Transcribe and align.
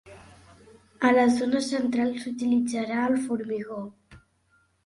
A 1.09 1.11
la 1.17 1.25
zona 1.35 1.61
central 1.67 2.11
s'utilitzà 2.23 2.89
el 3.05 3.21
formigó. 3.29 3.81